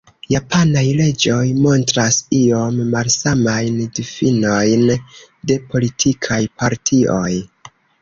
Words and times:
Japanaj 0.33 0.85
leĝoj 0.99 1.41
montras 1.65 2.17
iom 2.39 2.81
malsamajn 2.95 3.79
difinojn 4.01 4.91
de 4.97 5.63
politikaj 5.71 6.45
partioj. 6.61 7.33